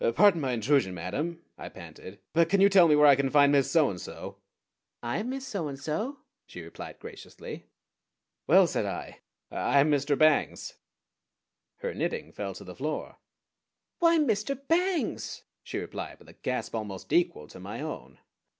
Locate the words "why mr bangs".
13.99-15.43